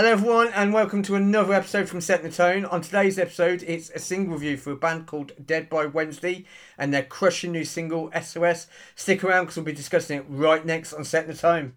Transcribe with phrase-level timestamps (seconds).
[0.00, 2.64] Hello, everyone, and welcome to another episode from Set the Tone.
[2.64, 6.46] On today's episode, it's a single review for a band called Dead by Wednesday
[6.78, 8.66] and their crushing new single SOS.
[8.94, 11.74] Stick around because we'll be discussing it right next on Set the Tone.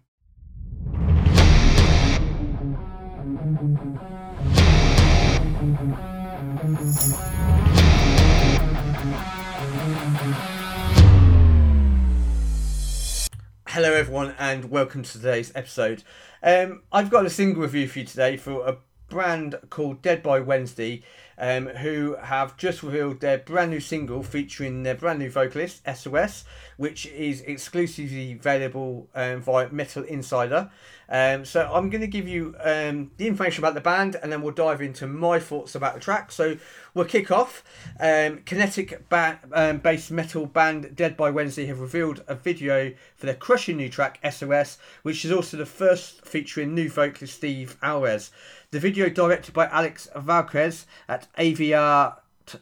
[13.84, 16.02] Hello, everyone, and welcome to today's episode.
[16.42, 18.78] Um, I've got a single review for you today for a
[19.10, 21.02] brand called Dead by Wednesday,
[21.38, 26.44] um, who have just revealed their brand new single featuring their brand new vocalist SOS,
[26.76, 30.70] which is exclusively available um, via Metal Insider.
[31.08, 34.42] Um, so I'm going to give you um, the information about the band, and then
[34.42, 36.32] we'll dive into my thoughts about the track.
[36.32, 36.56] So
[36.94, 37.62] we'll kick off.
[38.00, 43.26] Um, kinetic ba- um, based metal band Dead by Wednesday have revealed a video for
[43.26, 48.30] their crushing new track SOS, which is also the first featuring new vocalist Steve Alvarez.
[48.70, 52.18] The video, directed by Alex Valquez at AVR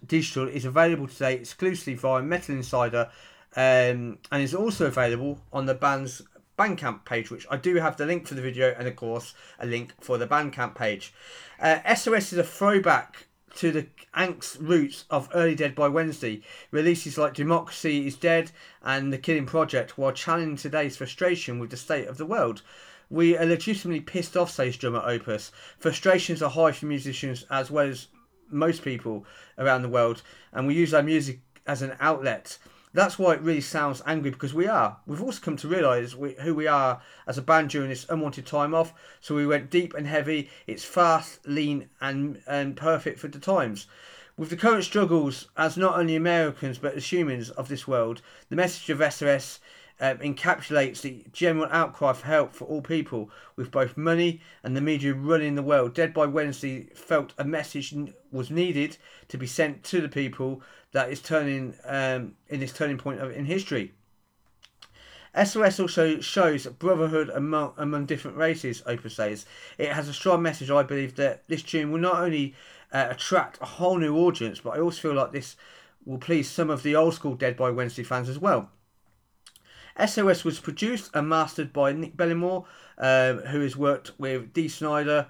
[0.07, 3.11] Digital, is available today exclusively via Metal Insider.
[3.55, 6.23] Um, and is also available on the band's
[6.59, 9.67] Bandcamp page, which I do have the link for the video and, of course, a
[9.67, 11.13] link for the Bandcamp page.
[11.61, 16.43] Uh, SOS is a throwback to the angst roots of early Dead by Wednesday.
[16.71, 18.51] Releases like Democracy is Dead
[18.83, 22.63] and The Killing Project, while channeling today's frustration with the state of the world.
[23.11, 25.53] We are legitimately pissed off, says drummer Opus.
[25.79, 28.09] Frustrations are high for musicians as well as
[28.53, 29.25] most people
[29.59, 30.23] around the world,
[30.53, 32.59] and we use our music as an outlet
[32.95, 34.99] that's why it really sounds angry because we are.
[35.07, 38.75] We've also come to realise who we are as a band during this unwanted time
[38.75, 38.93] off.
[39.21, 40.51] So we went deep and heavy.
[40.67, 43.87] It's fast, lean, and and perfect for the times.
[44.37, 48.57] With the current struggles as not only Americans but as humans of this world, the
[48.57, 49.61] message of SOS
[50.03, 54.81] um, encapsulates the general outcry for help for all people, with both money and the
[54.81, 55.95] media running the world.
[55.95, 57.95] Dead by Wednesday felt a message
[58.33, 58.97] was needed
[59.29, 63.31] to be sent to the people that is turning um, in this turning point of,
[63.31, 63.93] in history.
[65.41, 69.47] SOS also shows brotherhood among, among different races, Opus says.
[69.79, 72.55] It has a strong message, I believe, that this tune will not only
[72.93, 75.55] uh, attract a whole new audience, but I also feel like this
[76.05, 78.69] will please some of the old school Dead by Wednesday fans as well.
[79.99, 82.65] SOS was produced and mastered by Nick Bellmore,
[82.99, 85.27] um, who has worked with Dee Snider,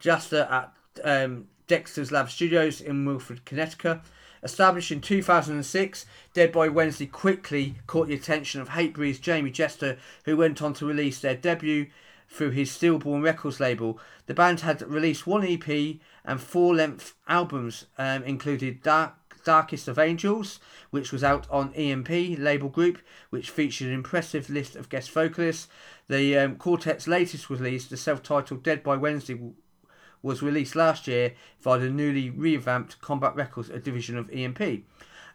[0.00, 0.72] Jasta at
[1.04, 4.00] um, Dexter's Lab Studios in Milford, Connecticut.
[4.42, 10.36] Established in 2006, Dead by Wednesday quickly caught the attention of Hatebreed's Jamey Jasta, who
[10.36, 11.86] went on to release their debut
[12.28, 13.98] through his Stillborn Records label.
[14.26, 19.14] The band had released one EP and four length albums, um, included Dark
[19.46, 20.58] Darkest of Angels,
[20.90, 22.98] which was out on EMP label group,
[23.30, 25.68] which featured an impressive list of guest vocalists.
[26.08, 29.38] The um, quartet's latest release, the self titled Dead by Wednesday,
[30.20, 34.84] was released last year via the newly revamped Combat Records, a division of EMP.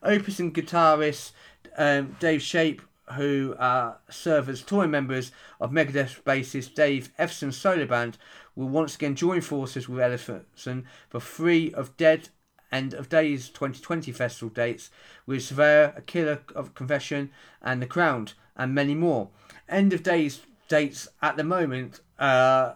[0.04, 1.32] Opus and guitarist
[1.78, 2.82] um, Dave Shape,
[3.14, 8.18] who uh, serve as touring members of Megadeth bassist Dave Ellefson's solo band,
[8.58, 12.28] will once again join forces with Ellefson for three of Dead
[12.72, 14.90] End of Days 2020 festival dates
[15.26, 19.30] with Surveyor, A Killer of Confession, and The Crowned, and many more.
[19.68, 22.74] End of Days dates at the moment uh,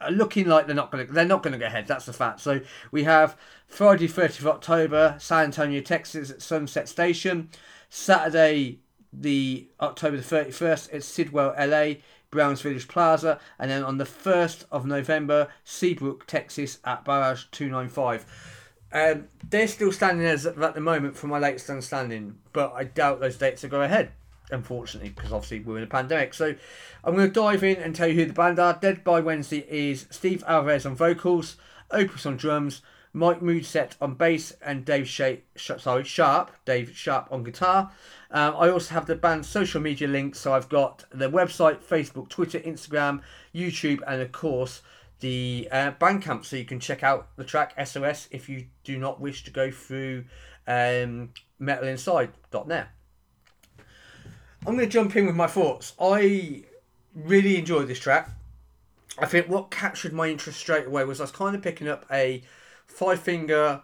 [0.00, 1.86] are looking like they're not going to they're not going to get ahead.
[1.86, 2.40] That's the fact.
[2.40, 3.36] So we have
[3.66, 7.50] Friday 30th of October, San Antonio, Texas at Sunset Station.
[7.90, 8.78] Saturday,
[9.12, 11.94] the October the 31st, it's Slidell, LA.
[12.30, 18.57] Browns Village Plaza, and then on the 1st of November, Seabrook, Texas at Barrage 295.
[18.92, 23.20] Um, they're still standing as at the moment from my latest understanding, but I doubt
[23.20, 24.12] those dates will go ahead,
[24.50, 26.32] unfortunately, because obviously we're in a pandemic.
[26.32, 26.54] So
[27.04, 28.78] I'm going to dive in and tell you who the band are.
[28.80, 31.56] Dead by Wednesday is Steve Alvarez on vocals,
[31.90, 32.82] Opus on drums,
[33.12, 37.90] Mike Moodset on bass, and Dave Shape, sorry, Sharp, Dave Sharp on guitar.
[38.30, 42.28] Um, I also have the band's social media links, so I've got their website, Facebook,
[42.28, 43.20] Twitter, Instagram,
[43.54, 44.82] YouTube, and of course
[45.20, 49.20] the uh, Bandcamp, so you can check out the track SOS if you do not
[49.20, 50.24] wish to go through
[50.66, 51.30] um,
[51.60, 52.88] metalinsider.net.
[54.66, 55.94] I'm going to jump in with my thoughts.
[56.00, 56.64] I
[57.14, 58.30] really enjoyed this track.
[59.18, 62.06] I think what captured my interest straight away was I was kind of picking up
[62.10, 62.42] a
[62.86, 63.82] five finger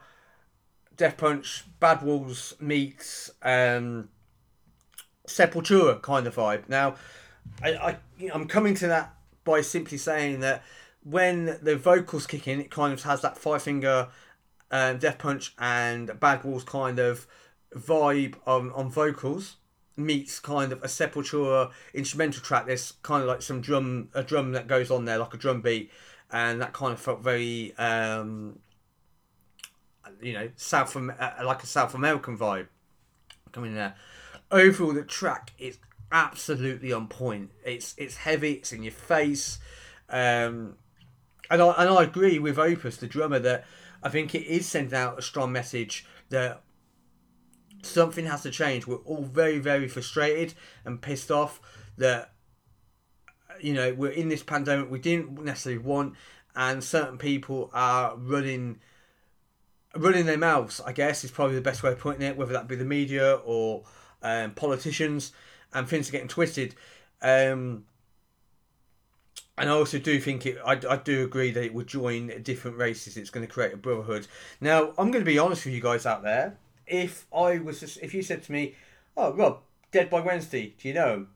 [0.96, 4.08] Death Punch, Bad Wolves meets um,
[5.26, 6.68] Sepultura kind of vibe.
[6.68, 6.94] Now,
[7.62, 7.96] I, I
[8.32, 9.14] I'm coming to that
[9.44, 10.62] by simply saying that
[11.04, 14.08] when the vocals kick in, it kind of has that five finger
[14.70, 17.26] um, Death Punch and Bad Wolves kind of
[17.74, 19.56] vibe on, on vocals
[19.96, 22.66] meets kind of a Sepultura instrumental track.
[22.66, 25.60] There's kind of like some drum, a drum that goes on there, like a drum
[25.60, 25.90] beat.
[26.32, 28.58] and that kind of felt very, um,
[30.20, 32.66] you know, South uh, like a South American vibe
[33.52, 33.94] coming there.
[34.50, 35.78] Overall, the track is
[36.10, 37.50] absolutely on point.
[37.64, 38.54] It's it's heavy.
[38.54, 39.58] It's in your face.
[40.08, 40.76] Um,
[41.50, 43.64] and I and I agree with Opus, the drummer, that
[44.02, 46.62] I think it is sending out a strong message that
[47.82, 48.86] something has to change.
[48.86, 50.54] We're all very very frustrated
[50.84, 51.60] and pissed off
[51.96, 52.32] that
[53.60, 56.14] you know we're in this pandemic we didn't necessarily want,
[56.56, 58.80] and certain people are running
[59.96, 60.80] running their mouths.
[60.84, 62.36] I guess is probably the best way of putting it.
[62.36, 63.84] Whether that be the media or
[64.22, 65.32] um, politicians,
[65.72, 66.74] and things are getting twisted.
[67.22, 67.84] Um,
[69.56, 70.58] and I also do think it.
[70.64, 73.16] I, I do agree that it would join different races.
[73.16, 74.26] It's going to create a brotherhood.
[74.60, 76.58] Now, I'm going to be honest with you guys out there.
[76.86, 78.74] If I was, just, if you said to me,
[79.16, 79.60] "Oh, Rob,
[79.92, 81.26] Dead by Wednesday, do you know?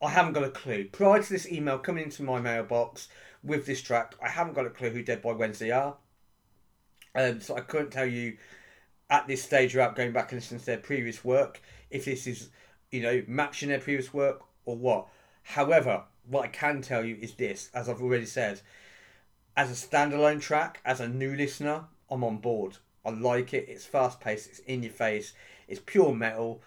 [0.00, 0.84] I haven't got a clue.
[0.84, 3.08] Prior to this email coming into my mailbox
[3.42, 5.96] with this track, I haven't got a clue who Dead by Wednesday are.
[7.14, 8.36] Um, so I couldn't tell you
[9.10, 11.60] at this stage without going back and listening to their previous work
[11.90, 12.50] if this is,
[12.90, 15.08] you know, matching their previous work or what.
[15.42, 18.60] However, what I can tell you is this, as I've already said,
[19.56, 22.78] as a standalone track, as a new listener, I'm on board.
[23.04, 23.66] I like it.
[23.68, 24.48] It's fast paced.
[24.48, 25.34] It's in your face.
[25.68, 26.62] It's pure metal.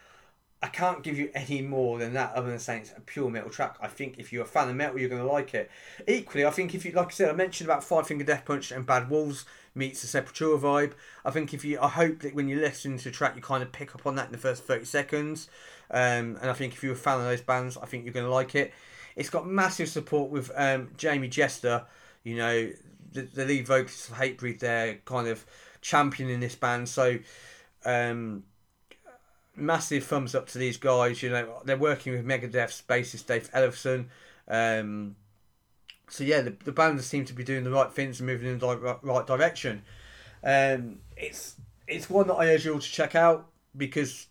[0.62, 3.50] I can't give you any more than that, other than saying it's a pure metal
[3.50, 3.75] track.
[3.80, 5.69] I think if you're a fan of metal, you're going to like it.
[6.07, 8.71] Equally, I think if you, like I said, I mentioned about Five Finger Death Punch
[8.71, 9.45] and Bad Wolves
[9.75, 10.94] meets the Sepultura vibe.
[11.24, 13.62] I think if you, I hope that when you listen to the track, you kind
[13.62, 15.48] of pick up on that in the first thirty seconds.
[15.92, 18.25] Um, and I think if you're a fan of those bands, I think you're going
[18.25, 18.74] to like it.
[19.18, 21.86] It's got massive support with um, Jamey Jasta,
[22.24, 22.72] you know,
[23.12, 24.60] the, the lead vocalist of Hatebreed.
[24.60, 25.46] There, kind of
[25.81, 26.88] championing this band.
[26.88, 27.19] So.
[27.86, 28.44] Um,
[29.58, 31.22] massive thumbs up to these guys.
[31.24, 34.06] You know, they're working with Megadeth's bassist Dave Ellefson.
[34.48, 35.16] Um,
[36.10, 38.60] so yeah, the, the band seem to be doing the right things and moving in
[38.60, 39.84] the right direction.
[40.44, 41.56] Um, it's
[41.88, 44.28] it's one that I urge you all to check out because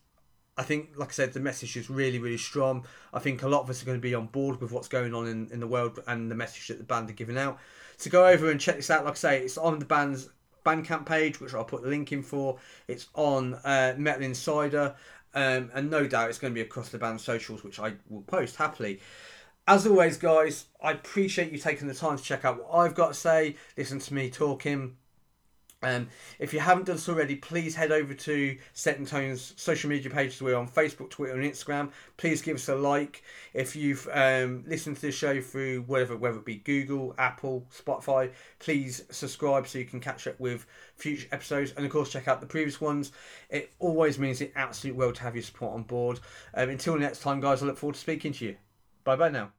[0.58, 2.86] I think, like I said, the message is really really strong.
[3.12, 5.14] I think a lot of us are going to be on board with what's going
[5.14, 7.58] on in, in the world and the message that the band are giving out.
[7.96, 9.04] So go over and check this out.
[9.04, 10.28] Like I say, it's on the band's
[10.66, 12.58] Bandcamp page, which I'll put the link in for.
[12.88, 14.96] It's on uh, Metal Insider,
[15.34, 18.22] um, and no doubt it's going to be across the band's socials, which I will
[18.22, 19.00] post happily.
[19.68, 23.08] As always, guys, I appreciate you taking the time to check out what I've got
[23.08, 24.96] to say, listen to me talking.
[25.86, 26.08] Um,
[26.40, 30.10] if you haven't done so already, please head over to Set the Tone's social media
[30.10, 30.42] pages.
[30.42, 31.92] We're on Facebook, Twitter, and Instagram.
[32.16, 33.22] Please give us a like.
[33.54, 38.32] If you've um, listened to the show through whatever, whether it be Google, Apple, Spotify,
[38.58, 40.66] please subscribe so you can catch up with
[40.96, 41.72] future episodes.
[41.76, 43.12] And of course, check out the previous ones.
[43.48, 46.18] It always means the absolute world to have your support on board.
[46.54, 48.56] Um, until next time, guys, I look forward to speaking to you.
[49.04, 49.52] Bye bye now.